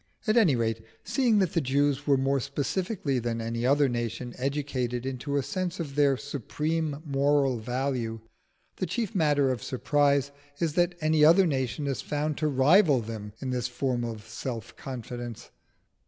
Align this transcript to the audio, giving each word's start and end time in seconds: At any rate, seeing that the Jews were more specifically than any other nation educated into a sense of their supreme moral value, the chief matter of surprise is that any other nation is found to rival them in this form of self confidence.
At 0.25 0.35
any 0.35 0.55
rate, 0.55 0.83
seeing 1.03 1.37
that 1.37 1.53
the 1.53 1.61
Jews 1.61 2.07
were 2.07 2.17
more 2.17 2.39
specifically 2.39 3.19
than 3.19 3.39
any 3.39 3.67
other 3.67 3.87
nation 3.87 4.33
educated 4.39 5.05
into 5.05 5.37
a 5.37 5.43
sense 5.43 5.79
of 5.79 5.93
their 5.93 6.17
supreme 6.17 7.03
moral 7.05 7.59
value, 7.59 8.19
the 8.77 8.87
chief 8.87 9.13
matter 9.13 9.51
of 9.51 9.61
surprise 9.61 10.31
is 10.59 10.73
that 10.73 10.95
any 11.01 11.23
other 11.23 11.45
nation 11.45 11.85
is 11.85 12.01
found 12.01 12.35
to 12.39 12.47
rival 12.47 12.99
them 12.99 13.33
in 13.41 13.51
this 13.51 13.67
form 13.67 14.03
of 14.03 14.27
self 14.27 14.75
confidence. 14.75 15.51